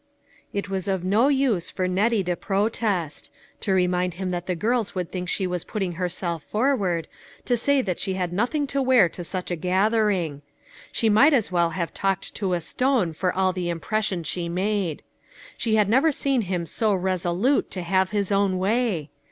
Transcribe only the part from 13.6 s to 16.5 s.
impres sion she made. She had never seen